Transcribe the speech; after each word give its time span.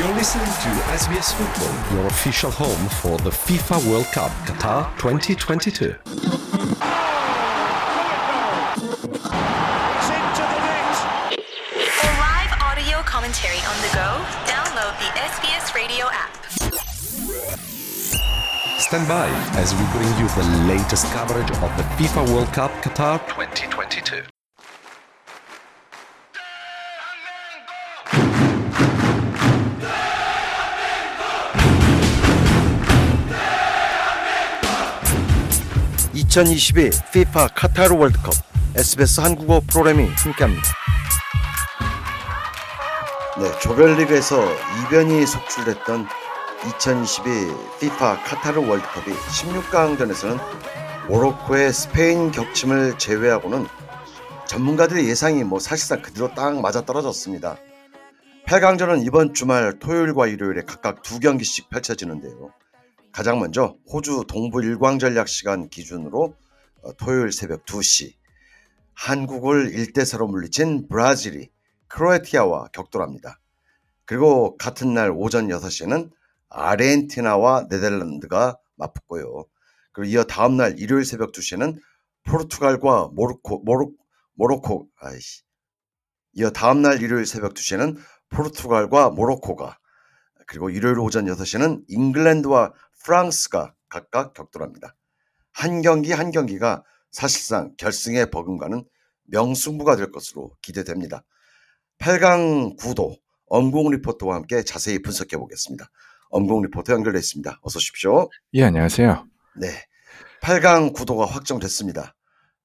You're 0.00 0.14
listening 0.14 0.46
to 0.46 0.70
SBS 0.96 1.34
Football, 1.34 1.94
your 1.94 2.06
official 2.06 2.50
home 2.50 2.88
for 3.02 3.18
the 3.18 3.28
FIFA 3.28 3.86
World 3.90 4.06
Cup 4.06 4.30
Qatar 4.48 4.88
2022. 4.96 5.92
For 11.92 12.12
live 12.16 12.52
audio 12.62 13.02
commentary 13.02 13.58
on 13.58 13.76
the 13.84 13.90
go, 13.92 14.24
download 14.48 14.96
the 15.04 15.10
SBS 15.20 15.74
radio 15.74 16.06
app. 16.08 16.34
Stand 18.80 19.06
by 19.06 19.28
as 19.60 19.74
we 19.74 19.84
bring 19.92 20.08
you 20.18 20.28
the 20.28 20.46
latest 20.66 21.12
coverage 21.12 21.50
of 21.50 21.76
the 21.76 21.84
FIFA 21.98 22.26
World 22.32 22.48
Cup 22.54 22.70
Qatar 22.82 23.18
2022. 23.28 24.29
(2022) 36.30 36.94
FIFA 37.08 37.48
카타르 37.56 37.96
월드컵 37.96 38.32
SBS 38.76 39.20
한국어 39.20 39.60
프로그램이 39.68 40.06
함께합니다. 40.06 40.62
네, 43.40 43.58
조별리그에서 43.58 44.40
이변이 44.86 45.26
속출됐던 45.26 46.06
2022 46.68 47.30
FIFA 47.78 48.22
카타르 48.24 48.60
월드컵이 48.60 49.16
16강전에서는 49.16 50.38
모로코의 51.08 51.72
스페인 51.72 52.30
격침을 52.30 52.96
제외하고는 52.96 53.66
전문가들의 54.46 55.08
예상이 55.08 55.42
뭐 55.42 55.58
사실상 55.58 56.00
그대로 56.00 56.32
딱 56.32 56.60
맞아 56.60 56.82
떨어졌습니다. 56.82 57.56
8강전은 58.46 59.04
이번 59.04 59.34
주말 59.34 59.80
토요일과 59.80 60.28
일요일에 60.28 60.62
각각 60.64 61.02
두 61.02 61.18
경기씩 61.18 61.70
펼쳐지는데요. 61.70 62.52
가장 63.12 63.40
먼저 63.40 63.76
호주 63.92 64.24
동부 64.28 64.62
일광 64.62 64.98
전략 64.98 65.28
시간 65.28 65.68
기준으로 65.68 66.34
어, 66.82 66.92
토요일 66.94 67.32
새벽 67.32 67.64
2시 67.64 68.14
한국을 68.94 69.72
1대4로 69.72 70.28
물리친 70.30 70.88
브라질이 70.88 71.50
크로아티아와 71.88 72.68
격돌합니다. 72.72 73.40
그리고 74.04 74.56
같은 74.56 74.94
날 74.94 75.10
오전 75.14 75.48
6시에는 75.48 76.10
아르헨티나와 76.48 77.66
네덜란드가 77.68 78.58
맞붙고요. 78.76 79.44
그리고 79.92 80.10
이어 80.10 80.24
다음 80.24 80.56
날 80.56 80.78
일요일 80.78 81.04
새벽 81.04 81.32
2시에는 81.32 81.80
포르투갈과 82.24 83.10
모로코 83.12 83.62
모로 83.64 83.92
모로코 84.34 84.88
아이씨. 85.00 85.42
이어 86.34 86.50
다음 86.50 86.82
날 86.82 87.02
일요일 87.02 87.26
새벽 87.26 87.54
2시에는 87.54 87.96
포르투갈과 88.30 89.10
모로코가 89.10 89.78
그리고 90.46 90.70
일요일 90.70 90.98
오전 90.98 91.26
6시에는 91.26 91.84
잉글랜드와 91.88 92.72
프랑스가 93.04 93.74
각각 93.88 94.34
격돌합니다. 94.34 94.94
한 95.52 95.82
경기 95.82 96.12
한 96.12 96.30
경기가 96.30 96.84
사실상 97.10 97.74
결승에 97.76 98.26
버금가는 98.26 98.84
명승부가 99.24 99.96
될 99.96 100.10
것으로 100.10 100.52
기대됩니다. 100.62 101.24
8강 101.98 102.76
구도 102.76 103.16
엄공 103.46 103.90
리포터와 103.90 104.36
함께 104.36 104.62
자세히 104.62 105.02
분석해 105.02 105.36
보겠습니다. 105.36 105.90
엄공 106.30 106.62
리포터 106.62 106.92
연결돼 106.94 107.18
있습니다. 107.18 107.60
어서 107.62 107.78
오십시오. 107.78 108.28
예, 108.54 108.64
안녕하세요. 108.64 109.26
네. 109.56 109.68
8강 110.42 110.94
구도가 110.94 111.26
확정됐습니다. 111.26 112.14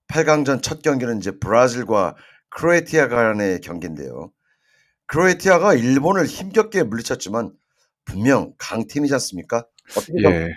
8강전 0.07 0.61
첫 0.61 0.81
경기는 0.81 1.17
이제 1.17 1.31
브라질과 1.31 2.15
크로에티아 2.49 3.07
간의 3.07 3.61
경기인데요. 3.61 4.31
크로에티아가 5.07 5.73
일본을 5.73 6.25
힘겹게 6.25 6.83
물리쳤지만 6.83 7.51
분명 8.05 8.53
강팀이지 8.57 9.13
않습니까? 9.15 9.65
예. 10.27 10.49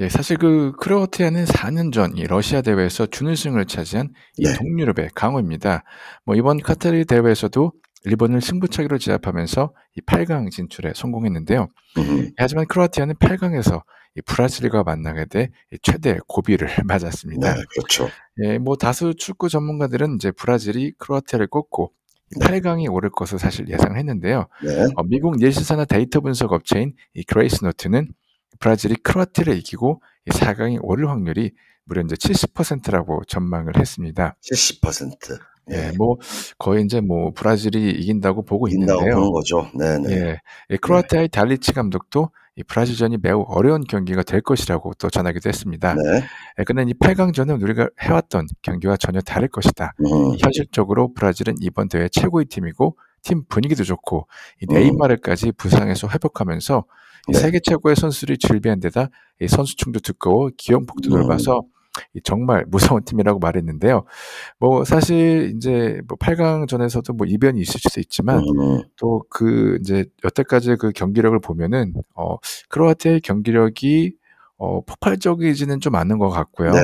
예, 0.00 0.08
사실 0.08 0.36
그 0.38 0.72
크로아티아는 0.80 1.44
4년 1.44 1.92
전 1.92 2.16
이 2.16 2.24
러시아 2.24 2.62
대회에서 2.62 3.06
준우승을 3.06 3.66
차지한 3.66 4.08
이 4.38 4.44
네. 4.44 4.54
동유럽의 4.54 5.10
강호입니다. 5.14 5.84
뭐 6.24 6.34
이번 6.34 6.60
카타르 6.60 7.04
대회에서도 7.04 7.72
일본을 8.04 8.40
승부차기로 8.40 8.96
제압하면서 8.98 9.74
이 9.96 10.00
8강 10.00 10.50
진출에 10.50 10.92
성공했는데요. 10.96 11.68
음, 11.98 12.30
하지만 12.38 12.66
크로아티아는 12.66 13.16
8강에서 13.16 13.82
이 14.16 14.22
브라질과 14.22 14.82
만나게 14.82 15.26
돼이 15.26 15.48
최대 15.82 16.18
고비를 16.26 16.66
맞았습니다. 16.86 17.54
네, 17.54 17.62
그렇죠. 17.76 18.08
예, 18.42 18.58
뭐 18.58 18.76
다수 18.76 19.14
축구 19.16 19.48
전문가들은 19.50 20.16
이제 20.16 20.30
브라질이 20.32 20.94
크로아티아를 20.98 21.46
꺾고 21.48 21.92
네. 21.92 21.99
8강이 22.38 22.92
오를 22.92 23.10
것을 23.10 23.38
사실 23.38 23.68
예상했는데요. 23.68 24.46
네. 24.64 24.86
어, 24.94 25.02
미국 25.04 25.36
닐슨 25.36 25.64
산하 25.64 25.84
데이터 25.84 26.20
분석 26.20 26.52
업체인 26.52 26.94
이 27.14 27.24
그레이스 27.24 27.64
노트는 27.64 28.12
브라질이 28.60 28.96
크로아티아를 28.96 29.56
이기고 29.56 30.02
이 30.26 30.30
4강이 30.30 30.78
오를 30.82 31.08
확률이 31.08 31.52
무려 31.84 32.02
이제 32.02 32.14
70%라고 32.14 33.22
전망을 33.26 33.76
했습니다. 33.76 34.36
70%. 34.42 35.40
예, 35.72 35.88
예. 35.88 35.92
뭐 35.96 36.16
거의 36.58 36.84
이제 36.84 37.00
뭐 37.00 37.32
브라질이 37.32 37.90
이긴다고 37.90 38.44
보고 38.44 38.68
인다고 38.68 39.00
있는데요. 39.00 39.16
보는 39.16 39.32
거죠. 39.32 39.70
네, 39.74 39.98
네. 39.98 40.12
예, 40.12 40.40
이 40.70 40.76
크로아티아의 40.78 41.28
달리치 41.28 41.72
감독도 41.72 42.30
이 42.56 42.62
브라질전이 42.64 43.18
매우 43.22 43.44
어려운 43.48 43.82
경기가 43.84 44.22
될 44.22 44.40
것이라고 44.40 44.94
또 44.94 45.08
전하기도 45.08 45.48
했습니다. 45.48 45.94
네. 45.94 46.24
예, 46.58 46.64
근데 46.64 46.82
이 46.82 46.94
8강전은 46.94 47.62
우리가 47.62 47.88
해왔던 48.00 48.48
경기와 48.62 48.96
전혀 48.96 49.20
다를 49.20 49.48
것이다. 49.48 49.94
음, 50.00 50.36
현실적으로 50.38 51.12
브라질은 51.14 51.56
이번 51.60 51.88
대회 51.88 52.08
최고의 52.08 52.46
팀이고 52.46 52.96
팀 53.22 53.44
분위기도 53.48 53.84
좋고 53.84 54.26
이 54.62 54.66
음. 54.68 54.74
네이마르까지 54.74 55.52
부상에서 55.52 56.08
회복하면서 56.08 56.84
이 57.28 57.32
네. 57.32 57.38
세계 57.38 57.60
최고의 57.60 57.96
선수들이 57.96 58.38
즐비한 58.38 58.80
데다 58.80 59.08
이 59.40 59.46
선수층도 59.46 60.00
두꺼워 60.00 60.50
기용폭도 60.56 61.10
음. 61.10 61.20
넓어서 61.20 61.62
이 61.62 61.79
정말 62.24 62.64
무서운 62.68 63.04
팀이라고 63.04 63.38
말했는데요. 63.38 64.04
뭐 64.58 64.84
사실 64.84 65.52
이제 65.56 66.00
뭐 66.08 66.16
8강전에서도 66.18 67.16
뭐 67.16 67.26
이변이 67.26 67.60
있을 67.60 67.80
수도 67.80 68.00
있지만 68.00 68.38
음, 68.40 68.82
또그 68.96 69.78
이제 69.80 70.04
여태까지의 70.24 70.76
그 70.76 70.92
경기력을 70.92 71.38
보면은 71.40 71.94
어 72.14 72.36
크로아티아의 72.68 73.20
경기력이 73.20 74.16
어 74.56 74.82
폭발적이지는 74.84 75.80
좀 75.80 75.94
않은 75.94 76.18
것 76.18 76.28
같고요. 76.28 76.72
네, 76.72 76.80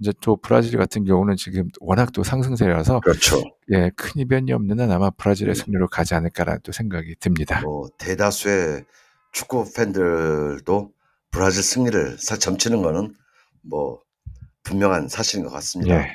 이제 0.00 0.12
또 0.20 0.36
브라질 0.36 0.76
같은 0.78 1.04
경우는 1.04 1.36
지금 1.36 1.68
워낙 1.80 2.12
또 2.12 2.22
상승세라서 2.22 3.00
그렇죠. 3.00 3.42
예, 3.72 3.90
큰 3.96 4.20
이변이 4.20 4.52
없는 4.52 4.80
한 4.80 4.90
아마 4.90 5.10
브라질의 5.10 5.54
승리로 5.54 5.88
가지 5.88 6.14
않을까라는 6.14 6.60
또 6.62 6.72
생각이 6.72 7.14
듭니다. 7.20 7.60
뭐 7.62 7.88
대다수의 7.98 8.84
축구 9.32 9.64
팬들도 9.74 10.92
브라질 11.30 11.62
승리를 11.62 12.18
사 12.18 12.36
점치는 12.36 12.82
거는 12.82 13.14
뭐 13.62 14.00
분명한 14.64 15.08
사실인 15.08 15.44
것 15.44 15.50
같습니다. 15.52 16.00
예, 16.00 16.12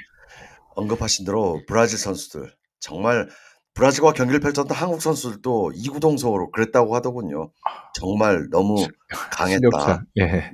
언급하신 0.76 1.26
대로 1.26 1.62
브라질 1.68 1.98
선수들 1.98 2.54
정말 2.80 3.30
브라질과 3.74 4.14
경기를 4.14 4.40
펼쳤던 4.40 4.76
한국 4.76 5.02
선수들도 5.02 5.72
이구동성으로 5.76 6.52
그랬다고 6.52 6.96
하더군요. 6.96 7.52
정말 7.94 8.50
너무 8.50 8.88
강했다. 9.32 10.04
예, 10.18 10.26
네. 10.26 10.52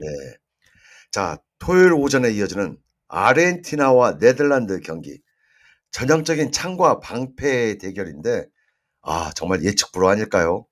자, 1.12 1.40
토요일 1.58 1.94
오전에 1.94 2.30
이어지는 2.32 2.78
아르헨티나와 3.08 4.18
네덜란드 4.18 4.80
경기. 4.82 5.20
전형적인 5.92 6.52
창과 6.52 7.00
방패의 7.00 7.78
대결인데, 7.78 8.46
아, 9.02 9.32
정말 9.34 9.64
예측 9.64 9.92
불허 9.92 10.10
아닐까요? 10.10 10.66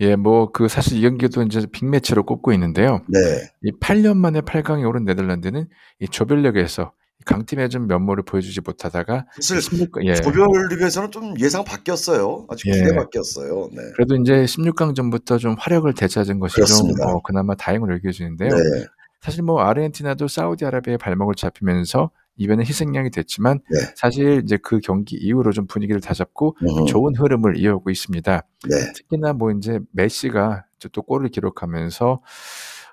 예, 0.00 0.16
뭐 0.16 0.50
그 0.52 0.68
사실 0.68 0.98
이 0.98 1.02
경기도 1.02 1.42
이제 1.42 1.66
빅매치로 1.70 2.24
꼽고 2.24 2.52
있는데요. 2.52 3.02
네. 3.08 3.18
이 3.62 3.72
8년 3.80 4.16
만에 4.16 4.40
8강에 4.40 4.86
오른 4.88 5.04
네덜란드는 5.04 5.68
이 6.00 6.08
조별력에서 6.08 6.92
이 7.20 7.24
강팀의 7.24 7.68
좀 7.68 7.86
면모를 7.86 8.24
보여주지 8.24 8.62
못하다가 8.64 9.26
사실 9.36 9.58
16강, 9.58 10.06
예, 10.06 10.14
조별리그에서는 10.14 11.10
좀 11.10 11.34
예상 11.38 11.64
바뀌었어요. 11.64 12.46
아주 12.48 12.68
예. 12.68 12.72
기대 12.72 12.94
바뀌었어요. 12.94 13.68
네. 13.72 13.82
그래도 13.94 14.16
이제 14.16 14.44
16강 14.44 14.94
전부터 14.96 15.38
좀 15.38 15.54
화력을 15.58 15.92
되찾은 15.92 16.38
것이 16.40 16.54
그렇습니다. 16.54 17.06
좀 17.06 17.16
어, 17.16 17.22
그나마 17.22 17.54
다행으로 17.54 17.94
여겨지는데요. 17.96 18.48
네. 18.48 18.86
사실 19.20 19.42
뭐 19.42 19.60
아르헨티나도 19.60 20.28
사우디아라비아의 20.28 20.96
발목을 20.96 21.34
잡히면서 21.34 22.10
이변의 22.40 22.64
희생양이 22.66 23.10
됐지만 23.10 23.60
네. 23.70 23.80
사실 23.94 24.40
이제 24.42 24.56
그 24.56 24.80
경기 24.80 25.16
이후로 25.16 25.52
좀 25.52 25.66
분위기를 25.66 26.00
다잡고 26.00 26.56
음, 26.62 26.86
좋은 26.86 27.14
흐름을 27.14 27.58
이어오고 27.58 27.90
있습니다. 27.90 28.42
네. 28.68 28.92
특히나 28.94 29.34
뭐 29.34 29.50
이제 29.52 29.78
메시가 29.92 30.64
이제 30.78 30.88
또 30.90 31.02
골을 31.02 31.28
기록하면서 31.28 32.22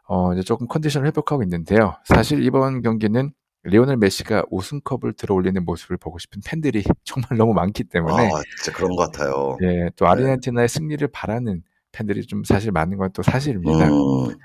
어 0.09 0.33
이제 0.33 0.44
조금 0.44 0.67
컨디션을 0.67 1.07
회복하고 1.07 1.44
있는데요. 1.44 1.95
사실 2.03 2.44
이번 2.44 2.81
경기는 2.81 3.31
리오넬 3.63 3.97
메시가 3.97 4.44
우승컵을 4.51 5.13
들어올리는 5.13 5.63
모습을 5.63 5.97
보고 5.97 6.17
싶은 6.19 6.41
팬들이 6.45 6.83
정말 7.05 7.38
너무 7.38 7.53
많기 7.53 7.85
때문에 7.85 8.27
아, 8.27 8.41
진짜 8.61 8.77
그런 8.77 8.95
것 8.95 9.11
같아요. 9.11 9.57
예, 9.63 9.89
또 9.95 10.07
아르헨티나의 10.07 10.67
승리를 10.67 11.07
바라는 11.07 11.63
팬들이 11.97 12.25
좀 12.27 12.44
사실 12.44 12.71
많은 12.71 12.97
건 12.97 13.11
또 13.13 13.23
사실입니다. 13.23 13.88
음, 13.89 14.35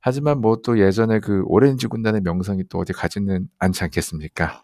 하지만 0.00 0.40
뭐 0.40 0.56
또 0.62 0.78
예전에 0.80 1.20
그 1.20 1.42
오렌지 1.46 1.86
군단의 1.86 2.22
명성이 2.22 2.64
또 2.68 2.78
어디 2.78 2.92
가지는 2.92 3.48
않지 3.58 3.84
않겠습니까? 3.84 4.62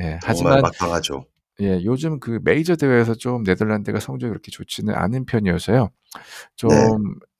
예, 0.00 0.18
하지만 0.22 0.60
막강하죠. 0.62 1.26
예, 1.62 1.84
요즘 1.84 2.20
그 2.20 2.40
메이저 2.42 2.76
대회에서 2.76 3.14
좀 3.14 3.42
네덜란드가 3.42 4.00
성적이 4.00 4.30
그렇게 4.30 4.50
좋지는 4.50 4.94
않은 4.94 5.26
편이어서요. 5.26 5.90
좀 6.56 6.70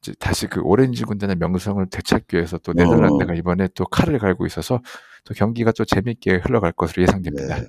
네. 0.07 0.13
다시 0.19 0.47
그 0.47 0.61
오렌지 0.63 1.05
군단의 1.05 1.37
명성을 1.37 1.85
되찾기 1.91 2.37
위해서 2.37 2.59
또 2.59 2.73
네덜란드가 2.73 3.33
음. 3.33 3.37
이번에 3.37 3.69
또 3.75 3.85
칼을 3.87 4.19
갈고 4.19 4.47
있어서 4.47 4.81
또 5.25 5.35
경기가 5.35 5.73
또 5.73 5.85
재밌게 5.85 6.37
흘러갈 6.45 6.73
것으로 6.73 7.03
예상됩니다. 7.03 7.61
네. 7.61 7.67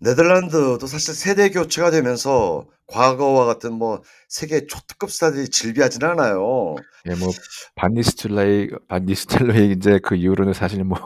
네덜란드도 0.00 0.86
사실 0.86 1.14
세대 1.14 1.50
교체가 1.50 1.90
되면서 1.90 2.66
과거와 2.86 3.44
같은 3.44 3.74
뭐 3.74 4.02
세계 4.28 4.66
초특급 4.66 5.10
스타들이 5.10 5.48
질비하진 5.48 6.02
않아요. 6.04 6.76
예, 7.06 7.14
뭐 7.14 7.30
반니스텔로이 7.74 8.70
반니스텔로이 8.88 9.72
이제 9.72 9.98
그 10.02 10.14
이후로는 10.14 10.54
사실 10.54 10.84
뭐 10.84 10.98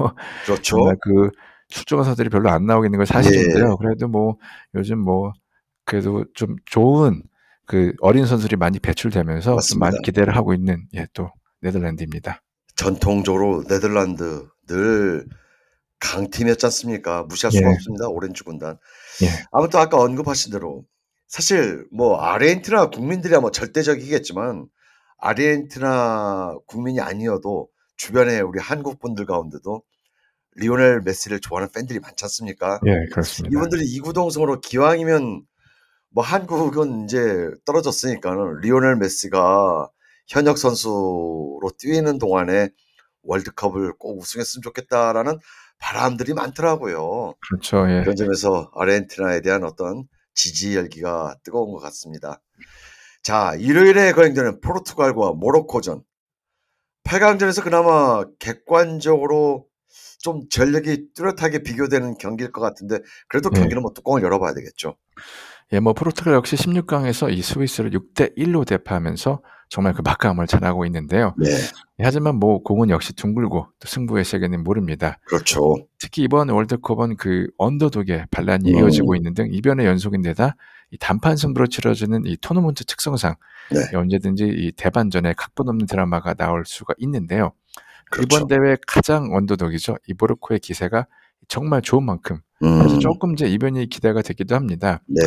그렇죠. 0.45 0.77
그 1.01 1.31
출중한 1.69 2.05
선수들이 2.05 2.29
별로 2.29 2.51
안 2.51 2.67
나오고 2.67 2.85
있는 2.87 2.99
건 2.99 3.07
예. 3.09 3.13
사실인데요. 3.13 3.77
그래도 3.79 4.09
뭐 4.09 4.37
요즘 4.75 4.99
뭐 4.99 5.33
그래도 5.85 6.25
좀 6.35 6.57
좋은 6.67 7.23
그 7.67 7.93
어린 8.01 8.27
선수들이 8.27 8.57
많이 8.57 8.79
배출되면서 8.79 9.59
좀 9.59 9.79
많이. 9.79 9.97
기대를 10.03 10.37
하고 10.37 10.55
있는 10.55 10.87
예, 10.95 11.07
또 11.15 11.31
네덜란드입니다. 11.63 12.43
전통적으로 12.77 13.65
네덜란드 13.65 14.47
늘 14.67 15.27
강팀이었지 16.03 16.67
않습니까? 16.67 17.23
무시할 17.23 17.53
수가 17.53 17.69
예. 17.69 17.73
없습니다. 17.73 18.09
오렌지 18.09 18.43
군단. 18.43 18.77
예. 19.23 19.29
아무튼 19.53 19.81
아까 19.81 19.99
언급하신 19.99 20.53
대로 20.53 20.85
사실 21.29 21.87
뭐 21.93 22.21
아르헨티나 22.21 22.91
국민들이야 22.91 23.41
뭐 23.41 23.51
절대적이겠지만 23.51 24.67
아르헨티나 25.19 26.57
국민이 26.67 27.01
아니어도 27.01 27.69
주변에 27.97 28.41
우리 28.41 28.59
한국 28.61 28.99
분들 28.99 29.27
가운데도 29.27 29.83
리오넬 30.57 31.03
메시를 31.03 31.41
좋아하는 31.41 31.71
팬들이 31.73 32.01
많지 32.01 32.25
않습니까? 32.25 32.81
예, 32.87 33.07
그렇습니다. 33.11 33.57
이분들이 33.57 33.87
이구동성으로 33.87 34.61
기왕이면 34.61 35.43
뭐 36.11 36.25
한국은 36.25 37.05
이제 37.05 37.49
떨어졌으니까는 37.65 38.61
리오넬 38.61 38.97
메시가 38.97 39.89
현역 40.27 40.59
선수로 40.59 41.71
뛰는 41.79 42.19
동안에 42.19 42.69
월드컵을 43.23 43.95
꼭 43.99 44.19
우승했으면 44.19 44.63
좋겠다라는 44.63 45.39
바람들이 45.83 46.33
많더라고요. 46.33 47.35
그렇죠. 47.49 47.91
예. 47.91 48.01
그런 48.03 48.15
점에서 48.15 48.71
아르헨티나에 48.75 49.41
대한 49.41 49.65
어떤 49.65 50.05
지지 50.33 50.77
열기가 50.77 51.37
뜨거운 51.43 51.73
것 51.73 51.81
같습니다. 51.81 52.41
자, 53.23 53.55
일요일에 53.59 54.13
거행되는 54.13 54.61
포르투갈과 54.61 55.33
모로코전. 55.33 56.03
8강전에서 57.05 57.65
그나마 57.65 58.25
객관적으로 58.39 59.67
좀 60.21 60.49
전력이 60.49 61.09
뚜렷하게 61.15 61.65
비교되는 61.65 62.17
경기일 62.17 62.53
것 62.53 62.61
같은데 62.61 63.01
그래도 63.29 63.51
예. 63.55 63.61
경기는 63.61 63.83
뭐 63.83 63.93
뚜껑을 63.93 64.23
열어봐야 64.23 64.55
되겠죠. 64.55 64.97
예, 65.73 65.81
뭐 65.81 65.95
포르투갈 65.95 66.35
역시 66.35 66.57
16강에서 66.57 67.33
이 67.33 67.41
스위스를 67.41 67.91
6대 67.91 68.37
1로 68.37 68.67
대파하면서 68.67 69.41
정말 69.71 69.95
그 69.95 70.03
막강함을 70.03 70.47
잘하고 70.47 70.85
있는데요. 70.85 71.35
네, 71.39 71.49
예, 71.49 72.05
하지만 72.05 72.37
뭐 72.37 72.63
공은 72.63 72.91
역시 72.91 73.15
둥글고 73.15 73.69
또 73.79 73.89
승부의 73.89 74.25
세계는 74.25 74.65
모릅니다. 74.65 75.19
그렇죠. 75.25 75.77
특히 75.99 76.25
이번 76.25 76.51
월드컵은 76.51 77.17
그 77.17 77.47
언더독의 77.57 78.27
반란이 78.31 78.71
음. 78.71 78.79
이어지고 78.79 79.17
있는 79.17 79.33
등 79.33 79.49
이변의 79.51 79.87
연속인데다 79.87 80.57
이 80.91 80.99
단판 80.99 81.39
승부로 81.39 81.69
치러지는 81.69 82.27
이 82.27 82.37
토너먼트 82.37 82.85
특성상 82.85 83.35
네. 83.71 83.81
이 83.95 83.97
언제든지 83.97 84.45
이 84.45 84.73
대반전에 84.73 85.33
각본 85.39 85.71
없는 85.71 85.87
드라마가 85.87 86.35
나올 86.35 86.65
수가 86.67 86.93
있는데요. 86.99 87.53
그렇죠. 88.11 88.37
이번 88.37 88.49
대회 88.49 88.77
가장 88.87 89.31
언더독이죠. 89.33 89.97
이 90.07 90.13
모로코의 90.19 90.61
기세가 90.61 91.07
정말 91.49 91.83
좋은 91.83 92.05
만큼 92.05 92.39
그래서 92.61 92.95
음, 92.95 93.01
조금 93.01 93.33
이제 93.33 93.47
이변이 93.47 93.89
기대가 93.89 94.23
되기도 94.23 94.55
합니다. 94.55 95.01
네, 95.07 95.21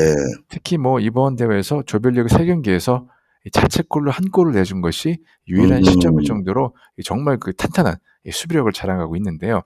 특히 0.47 0.77
뭐 0.77 0.99
이번 1.01 1.35
대회에서 1.35 1.83
조별리그 1.85 2.29
3경기에서 2.29 3.07
자책골로 3.51 4.09
한 4.09 4.29
골을 4.31 4.53
내준 4.53 4.81
것이 4.81 5.17
유일한 5.47 5.79
음. 5.79 5.83
시점일 5.83 6.25
정도로 6.25 6.75
이 6.97 7.03
정말 7.03 7.37
그 7.37 7.53
탄탄한 7.53 7.97
이 8.25 8.31
수비력을 8.31 8.71
자랑하고 8.71 9.15
있는데요. 9.17 9.61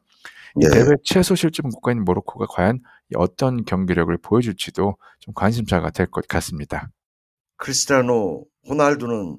이 0.59 0.65
네. 0.65 0.71
대회 0.71 0.95
최소 1.03 1.35
실점 1.35 1.69
국가인 1.69 2.03
모로코가 2.03 2.47
과연 2.49 2.79
이 3.11 3.15
어떤 3.15 3.63
경기력을 3.63 4.17
보여줄지도 4.17 4.97
좀 5.19 5.33
관심사가 5.35 5.91
될 5.91 6.07
것 6.07 6.27
같습니다. 6.27 6.89
크리스티아노 7.57 8.45
호날두는 8.67 9.37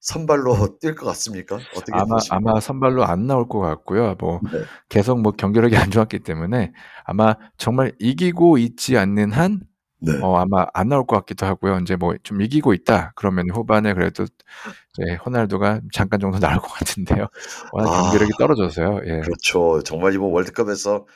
선발로 0.00 0.54
뛸 0.80 0.94
것 0.94 1.06
같습니까? 1.06 1.56
어떻게 1.74 1.92
아마 1.92 2.16
보십니까? 2.16 2.36
아마 2.36 2.60
선발로 2.60 3.04
안 3.04 3.26
나올 3.26 3.48
것 3.48 3.58
같고요. 3.60 4.14
뭐 4.18 4.40
네. 4.52 4.62
계속 4.88 5.20
뭐 5.20 5.32
경기력이 5.32 5.76
안 5.76 5.90
좋았기 5.90 6.20
때문에 6.20 6.72
아마 7.04 7.34
정말 7.56 7.92
이기고 7.98 8.58
있지 8.58 8.96
않는 8.96 9.32
한 9.32 9.60
네. 10.00 10.12
어, 10.22 10.36
아마 10.36 10.66
안 10.74 10.88
나올 10.88 11.06
것 11.06 11.16
같기도 11.16 11.44
하고요. 11.46 11.78
이제 11.78 11.96
뭐 11.96 12.14
좀 12.22 12.40
이기고 12.40 12.72
있다. 12.72 13.12
그러면 13.16 13.46
후반에 13.52 13.94
그래도 13.94 14.24
이제 14.24 15.14
호날두가 15.26 15.80
잠깐 15.92 16.20
정도 16.20 16.38
나올 16.40 16.58
것 16.60 16.68
같은데요. 16.68 17.26
워낙 17.72 17.90
아. 17.92 18.02
경기력이 18.04 18.32
떨어져서요. 18.38 19.00
예. 19.06 19.20
그렇죠. 19.20 19.82
정말 19.84 20.14
이번 20.14 20.30
월드컵에서 20.30 21.06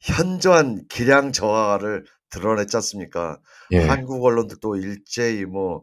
현저한 0.00 0.82
기량 0.88 1.32
저하를 1.32 2.04
드러냈지 2.30 2.76
않습니까? 2.76 3.38
예. 3.72 3.86
한국 3.88 4.24
언론들도 4.24 4.76
일제히 4.76 5.44
뭐 5.44 5.82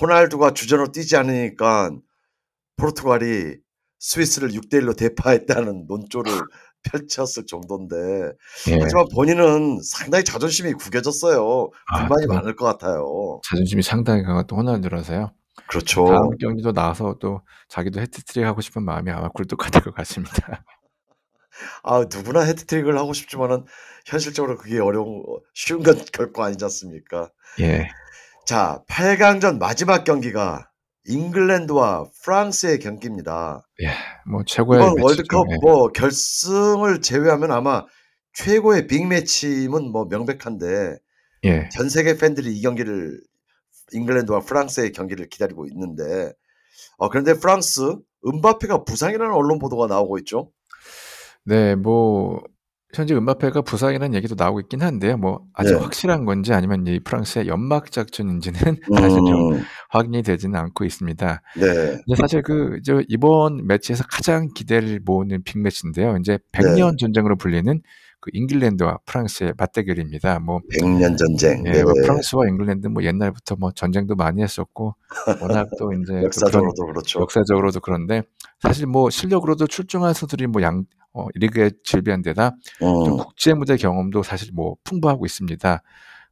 호날두가 0.00 0.54
주전으로 0.54 0.92
뛰지 0.92 1.16
않으니까 1.16 1.90
포르투갈이 2.76 3.56
스위스를 3.98 4.50
6대 4.50 4.74
1로 4.80 4.96
대파했다는 4.96 5.86
논조를 5.86 6.32
펼쳤을 6.82 7.46
정도인데 7.46 7.96
예. 8.68 8.78
하지만 8.80 9.06
본인은 9.14 9.80
상당히 9.84 10.24
자존심이 10.24 10.72
구겨졌어요. 10.72 11.70
아, 11.92 12.00
불만이 12.00 12.26
또 12.26 12.34
많을 12.34 12.56
것 12.56 12.64
같아요. 12.64 13.40
자존심이 13.48 13.82
상당히 13.82 14.24
강한 14.24 14.44
또 14.48 14.56
호날두라서요. 14.56 15.32
그렇죠. 15.68 16.06
다음 16.06 16.36
경기도 16.38 16.72
나와서 16.72 17.16
또 17.20 17.42
자기도 17.68 18.00
해트트릭 18.00 18.44
하고 18.44 18.60
싶은 18.60 18.82
마음이 18.82 19.10
아마 19.12 19.28
굴뚝같을 19.28 19.82
것 19.82 19.94
같습니다. 19.94 20.32
아 21.84 22.04
누구나 22.10 22.40
헤드트릭을 22.40 22.98
하고 22.98 23.12
싶지만은 23.12 23.64
현실적으로 24.06 24.56
그게 24.56 24.80
어려운 24.80 25.22
쉬운 25.54 25.82
건 25.82 25.94
결코 26.12 26.42
아니지 26.42 26.64
않습니까? 26.64 27.30
예. 27.60 27.88
자, 28.44 28.82
8강전 28.88 29.58
마지막 29.58 30.02
경기가 30.04 30.68
잉글랜드와 31.06 32.06
프랑스의 32.24 32.80
경기입니다. 32.80 33.66
뭐 34.26 34.42
최고의 34.44 34.80
이번 34.80 34.94
매치죠. 34.94 35.04
월드컵 35.04 35.46
예. 35.50 35.56
뭐 35.62 35.88
결승을 35.88 37.00
제외하면 37.00 37.52
아마 37.52 37.84
최고의 38.34 38.86
빅 38.88 39.06
매치임은 39.06 39.90
뭐 39.90 40.06
명백한데 40.06 40.96
예. 41.44 41.68
전 41.70 41.88
세계 41.88 42.16
팬들이 42.16 42.56
이 42.56 42.62
경기를 42.62 43.20
잉글랜드와 43.92 44.40
프랑스의 44.40 44.92
경기를 44.92 45.28
기다리고 45.28 45.66
있는데 45.66 46.32
어, 46.98 47.08
그런데 47.08 47.34
프랑스 47.34 47.96
은바페가 48.26 48.84
부상이라는 48.84 49.34
언론 49.34 49.58
보도가 49.58 49.86
나오고 49.86 50.18
있죠. 50.18 50.50
네, 51.44 51.74
뭐 51.74 52.40
현재 52.94 53.14
은바페가 53.14 53.62
부상이라는 53.62 54.14
얘기도 54.14 54.34
나오고 54.36 54.60
있긴 54.60 54.82
한데요. 54.82 55.16
뭐 55.16 55.46
아직 55.54 55.72
네. 55.74 55.80
확실한 55.80 56.26
건지 56.26 56.52
아니면 56.52 56.86
이 56.86 57.00
프랑스의 57.00 57.48
연막 57.48 57.90
작전인지는 57.90 58.60
사실 59.00 59.18
좀 59.18 59.54
음, 59.54 59.62
확인이 59.88 60.22
되지는 60.22 60.58
않고 60.58 60.84
있습니다. 60.84 61.42
네, 61.58 61.66
근데 61.66 62.14
사실 62.16 62.42
그저 62.42 63.02
이번 63.08 63.66
매치에서 63.66 64.04
가장 64.10 64.48
기대를 64.54 65.00
모으는 65.04 65.42
빅매치인데요. 65.42 66.18
이제 66.18 66.38
100년 66.52 66.98
전쟁으로 66.98 67.36
불리는 67.36 67.80
그 68.22 68.30
잉글랜드와 68.32 69.00
프랑스의 69.04 69.54
맞대결입니다. 69.58 70.38
뭐 70.38 70.60
백년 70.70 71.16
전쟁. 71.16 71.66
예, 71.66 71.72
네. 71.72 71.82
뭐 71.82 71.92
프랑스와 71.92 72.46
잉글랜드 72.46 72.86
뭐 72.86 73.02
옛날부터 73.02 73.56
뭐 73.56 73.72
전쟁도 73.72 74.14
많이 74.14 74.42
했었고 74.42 74.94
워낙 75.42 75.68
또 75.76 75.92
이제 75.92 76.06
또 76.06 76.12
그런 76.12 76.24
역사적으로도 76.24 76.86
그렇죠. 76.86 77.20
역사적으로도 77.20 77.80
그런데 77.80 78.22
사실 78.60 78.86
뭐 78.86 79.10
실력으로도 79.10 79.66
출중한 79.66 80.14
선수들이 80.14 80.46
뭐양 80.46 80.84
어, 81.14 81.26
리그에 81.34 81.72
질비한 81.82 82.22
데다 82.22 82.52
좀 82.78 83.14
음, 83.14 83.16
국제 83.16 83.54
무대 83.54 83.76
경험도 83.76 84.22
사실 84.22 84.52
뭐 84.54 84.76
풍부하고 84.84 85.26
있습니다. 85.26 85.82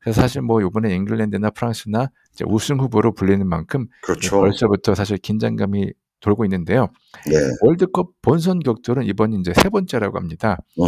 그래서 0.00 0.20
사실 0.20 0.42
뭐 0.42 0.62
이번에 0.62 0.94
잉글랜드나 0.94 1.50
프랑스나 1.50 2.08
이제 2.32 2.44
우승 2.46 2.78
후보로 2.78 3.14
불리는 3.14 3.44
만큼 3.48 3.82
예, 3.82 3.86
그렇죠. 4.06 4.38
벌써부터 4.38 4.94
사실 4.94 5.18
긴장감이 5.18 5.92
돌고 6.20 6.44
있는데요. 6.44 6.88
네. 7.26 7.36
월드컵 7.62 8.10
본선 8.22 8.60
격돌은 8.60 9.04
이번이 9.04 9.38
이제 9.40 9.52
세 9.54 9.68
번째라고 9.68 10.18
합니다. 10.18 10.58
음, 10.78 10.86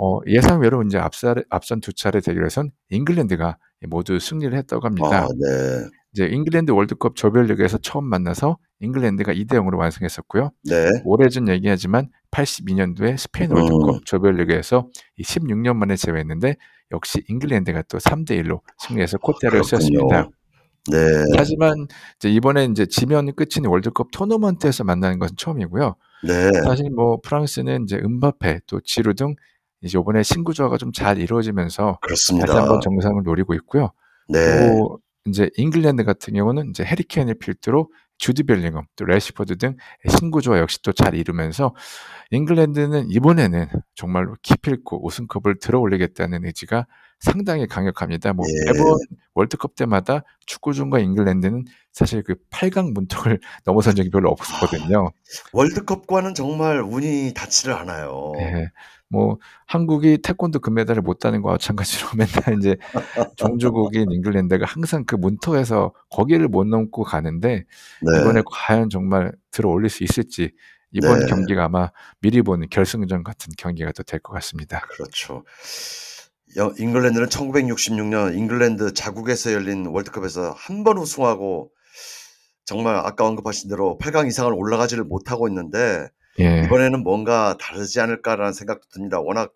어, 0.00 0.20
예상외로 0.26 0.82
이제 0.82 0.98
앞살, 0.98 1.44
앞선 1.50 1.80
두 1.80 1.92
차례 1.92 2.20
대결에선 2.20 2.70
잉글랜드가 2.90 3.56
모두 3.88 4.18
승리를 4.18 4.56
했다고 4.56 4.86
합니다. 4.86 5.24
아, 5.24 5.28
네, 5.28 5.88
이제 6.12 6.26
잉글랜드 6.26 6.72
월드컵 6.72 7.16
조별리그에서 7.16 7.78
처음 7.78 8.04
만나서 8.04 8.58
잉글랜드가 8.80 9.32
2대 9.32 9.54
0으로 9.54 9.78
완승했었고요. 9.78 10.50
네, 10.64 10.90
오래전 11.04 11.48
얘기하지만 11.48 12.08
82년도에 12.30 13.16
스페인 13.16 13.50
음. 13.52 13.56
월드컵 13.56 14.04
조별리그에서 14.04 14.88
이 15.16 15.22
16년 15.22 15.76
만에 15.76 15.96
재회했는데 15.96 16.56
역시 16.90 17.22
잉글랜드가 17.28 17.82
또 17.88 17.98
3대 17.98 18.42
1로 18.42 18.60
승리해서 18.78 19.18
콧대를 19.18 19.62
그렇군요. 19.62 19.80
쐈습니다. 19.80 20.28
네, 20.90 20.96
하지만 21.36 21.86
이제 22.16 22.28
이번에 22.28 22.64
이제 22.64 22.86
지면 22.86 23.32
끝인 23.36 23.66
월드컵 23.66 24.10
토너먼트에서 24.12 24.82
만나는 24.84 25.18
것은 25.20 25.36
처음이고요. 25.36 25.94
네, 26.26 26.50
사실 26.64 26.90
뭐 26.90 27.18
프랑스는 27.22 27.84
이제 27.84 27.96
음바페 27.96 28.60
또 28.66 28.80
지루 28.84 29.14
등 29.14 29.34
이제 29.82 29.98
이번에 29.98 30.22
신구조화가 30.22 30.78
좀 30.78 30.92
잘 30.92 31.18
이루어지면서 31.18 31.98
그렇습니다. 32.02 32.46
다시 32.46 32.58
한번 32.58 32.80
정상을 32.80 33.22
노리고 33.24 33.54
있고요. 33.54 33.90
네. 34.28 34.38
또 34.78 34.98
이제 35.26 35.50
잉글랜드 35.56 36.04
같은 36.04 36.34
경우는 36.34 36.70
이제 36.70 36.84
해리 36.84 37.05
케인을 37.05 37.34
필두로 37.38 37.88
주드 38.18 38.42
벨링엄, 38.44 38.84
또 38.96 39.04
래시포드 39.04 39.56
등 39.58 39.76
신구조화 40.08 40.58
역시 40.58 40.80
또 40.82 40.92
잘 40.92 41.14
이루면서 41.14 41.74
잉글랜드는 42.30 43.10
이번에는 43.10 43.66
정말로 43.94 44.34
기필코 44.42 45.04
우승컵을 45.06 45.58
들어올리겠다는 45.60 46.44
의지가 46.44 46.86
상당히 47.22 47.66
강력합니다. 47.68 48.32
뭐 48.32 48.44
예. 48.48 48.72
매번 48.72 48.98
월드컵 49.34 49.76
때마다 49.76 50.24
축구 50.46 50.72
중과 50.74 50.98
잉글랜드는 50.98 51.64
사실 51.92 52.22
그 52.24 52.34
8강 52.50 52.92
문턱을 52.92 53.38
넘어선 53.64 53.94
적이 53.94 54.10
별로 54.10 54.30
없었거든요. 54.30 55.12
월드컵과는 55.52 56.34
정말 56.34 56.80
운이 56.80 57.32
닿지를 57.34 57.74
않아요. 57.74 58.32
예. 58.40 58.70
뭐 59.08 59.38
한국이 59.66 60.18
태권도 60.22 60.60
금메달을 60.60 61.02
못 61.02 61.18
따는 61.18 61.42
거와 61.42 61.54
마찬가지로 61.54 62.08
맨날 62.16 62.58
이제 62.58 62.76
종주국인 63.36 64.10
잉글랜드가 64.10 64.64
항상 64.66 65.04
그 65.04 65.14
문턱에서 65.16 65.92
거기를 66.10 66.48
못 66.48 66.64
넘고 66.66 67.04
가는데 67.04 67.64
네. 68.00 68.20
이번에 68.20 68.42
과연 68.46 68.88
정말 68.90 69.32
들어 69.50 69.68
올릴 69.68 69.90
수 69.90 70.02
있을지 70.02 70.52
이번 70.92 71.20
네. 71.20 71.26
경기가 71.26 71.64
아마 71.64 71.90
미리 72.20 72.40
보는 72.42 72.68
결승전 72.70 73.22
같은 73.22 73.52
경기가 73.58 73.92
또 73.92 74.02
될 74.02 74.18
것 74.20 74.32
같습니다. 74.32 74.80
그렇죠. 74.90 75.44
여- 76.56 76.72
잉글랜드는 76.78 77.28
1966년 77.28 78.34
잉글랜드 78.36 78.94
자국에서 78.94 79.52
열린 79.52 79.86
월드컵에서 79.86 80.52
한 80.56 80.84
번 80.84 80.98
우승하고 80.98 81.70
정말 82.64 82.96
아까 82.96 83.26
언급하신 83.26 83.68
대로 83.70 83.98
8강 84.00 84.26
이상을 84.28 84.52
올라가지를 84.52 85.04
못하고 85.04 85.48
있는데 85.48 86.08
예. 86.40 86.62
이번에는 86.64 87.02
뭔가 87.02 87.56
다르지 87.60 88.00
않을까라는 88.00 88.52
생각도 88.52 88.86
듭니다. 88.92 89.20
워낙 89.20 89.52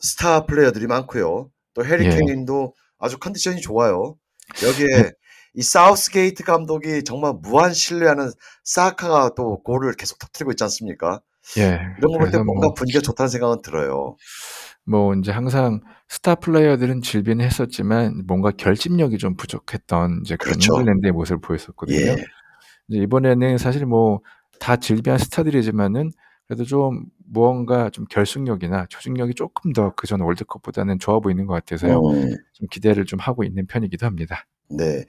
스타 0.00 0.46
플레이어들이 0.46 0.86
많고요. 0.86 1.50
또 1.74 1.84
해리 1.84 2.06
예. 2.06 2.10
케인도 2.10 2.74
아주 2.98 3.18
컨디션이 3.18 3.60
좋아요. 3.60 4.16
여기에 4.64 5.12
이 5.54 5.62
사우스게이트 5.62 6.42
감독이 6.44 7.04
정말 7.04 7.34
무한 7.40 7.72
신뢰하는 7.74 8.30
사카가 8.64 9.34
또 9.36 9.62
골을 9.62 9.94
계속 9.94 10.18
터뜨리고 10.18 10.52
있지 10.52 10.64
않습니까? 10.64 11.20
예. 11.56 11.80
이런 11.98 12.12
거 12.12 12.18
볼 12.18 12.30
때 12.30 12.38
뭔가 12.38 12.66
뭐, 12.68 12.74
분위기가 12.74 13.00
좋다는 13.02 13.28
생각은 13.28 13.62
들어요. 13.62 14.16
뭐 14.84 15.14
이제 15.14 15.30
항상 15.32 15.80
스타 16.08 16.34
플레이어들은 16.34 17.02
질비는 17.02 17.44
했었지만 17.44 18.24
뭔가 18.26 18.50
결집력이 18.50 19.18
좀 19.18 19.36
부족했던 19.36 20.22
이제 20.24 20.36
그런 20.36 20.52
그렇죠. 20.54 20.74
잉글랜드의 20.78 21.12
모습을 21.12 21.40
보였었거든요. 21.40 21.98
예. 21.98 22.16
이제 22.88 22.98
이번에는 23.02 23.58
사실 23.58 23.86
뭐 23.86 24.20
다 24.60 24.76
질비한 24.76 25.18
스타들이지만은 25.18 26.10
그래도 26.48 26.64
좀 26.64 27.04
무언가 27.30 27.90
좀 27.90 28.06
결승력이나 28.06 28.86
조직력이 28.88 29.34
조금 29.34 29.72
더 29.72 29.94
그전 29.94 30.20
월드컵보다는 30.20 30.98
좋아 30.98 31.20
보이는 31.20 31.46
것 31.46 31.54
같아서요. 31.54 32.00
음, 32.00 32.30
좀 32.54 32.66
기대를 32.70 33.04
좀 33.04 33.20
하고 33.20 33.44
있는 33.44 33.66
편이기도 33.66 34.04
합니다. 34.06 34.46
네. 34.68 35.04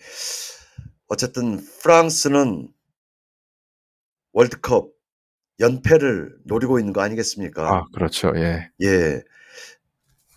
어쨌든 1.08 1.60
프랑스는 1.82 2.68
월드컵 4.34 4.92
연패를 5.60 6.38
노리고 6.46 6.80
있는 6.80 6.94
거 6.94 7.02
아니겠습니까? 7.02 7.70
아, 7.70 7.86
그렇죠. 7.94 8.32
예. 8.36 8.70
예. 8.82 9.22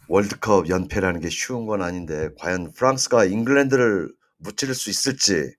월드컵 0.09 0.69
연패라는 0.69 1.21
게 1.21 1.29
쉬운 1.31 1.67
건 1.67 1.83
아닌데 1.83 2.29
과연 2.39 2.73
프랑스가 2.73 3.25
잉글랜드를 3.25 4.13
무찌를 4.39 4.75
수 4.75 4.91
있을지 4.91 5.55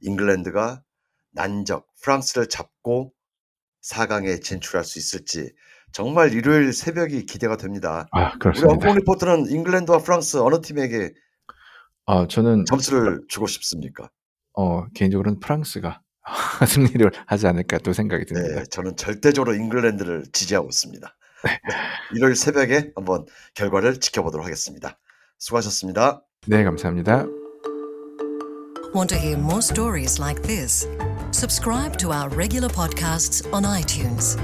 잉글랜드가 0.00 0.82
난적 1.32 1.86
프랑스를 2.02 2.48
잡고 2.48 3.12
4강에 3.82 4.42
진출할 4.42 4.84
수 4.84 4.98
있을지 4.98 5.52
정말 5.92 6.32
일요일 6.32 6.72
새벽이 6.72 7.26
기대가 7.26 7.56
됩니다. 7.56 8.06
아, 8.12 8.30
우리 8.30 8.38
그렇습니다. 8.38 8.72
엄공 8.72 8.96
리포터는 8.96 9.50
잉글랜드와 9.50 9.98
프랑스 9.98 10.38
어느 10.38 10.60
팀에게 10.60 11.12
아, 12.06 12.26
저는 12.26 12.64
점수를 12.66 13.22
주고 13.28 13.46
싶습니까? 13.46 14.08
어, 14.54 14.86
개인적으로는 14.94 15.40
프랑스가 15.40 16.00
승리를 16.66 17.10
하지 17.26 17.46
않을까 17.46 17.78
또 17.78 17.92
생각이 17.92 18.24
듭니다. 18.24 18.60
네, 18.60 18.64
저는 18.70 18.96
절대적으로 18.96 19.54
잉글랜드를 19.54 20.24
지지하고 20.32 20.68
있습니다. 20.68 21.16
네, 21.44 21.58
일요일 22.14 22.36
새벽에 22.36 22.92
한번 22.94 23.26
결과를 23.54 24.00
지켜보도록 24.00 24.44
하겠습니다. 24.44 24.98
수고하셨습니다. 25.38 26.22
네, 26.46 26.64
감사합니다. 26.64 27.26
Want 28.94 29.08
to 29.14 29.16
hear 29.16 29.38
more 29.38 29.60
stories 29.62 30.20
like 30.20 30.42
this? 30.42 30.86
Subscribe 31.32 31.96
to 31.98 32.10
our 32.10 32.28
regular 32.30 32.68
podcasts 32.68 33.46
on 33.52 33.64
iTunes. 33.64 34.36